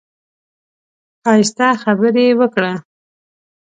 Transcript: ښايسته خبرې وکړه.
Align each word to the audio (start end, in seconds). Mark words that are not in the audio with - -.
ښايسته 1.23 1.67
خبرې 1.83 2.25
وکړه. 2.39 2.73